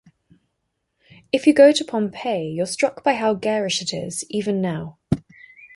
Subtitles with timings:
[1.31, 4.97] If you go to Pompeii, you're struck by how garish it is, even now.